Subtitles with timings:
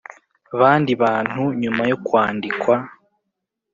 [0.59, 2.75] Bandi bantu nyuma yo kwandikwa